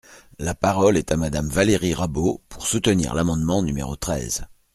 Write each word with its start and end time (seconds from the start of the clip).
La 0.39 0.55
parole 0.55 0.97
est 0.97 1.11
à 1.11 1.15
Madame 1.15 1.47
Valérie 1.47 1.93
Rabault, 1.93 2.41
pour 2.49 2.65
soutenir 2.65 3.13
l’amendement 3.13 3.61
numéro 3.61 3.95
treize. 3.95 4.47